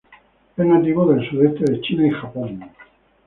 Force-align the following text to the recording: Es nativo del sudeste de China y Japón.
Es 0.57 0.65
nativo 0.65 1.05
del 1.05 1.29
sudeste 1.29 1.63
de 1.71 1.79
China 1.81 2.07
y 2.07 2.09
Japón. 2.09 2.71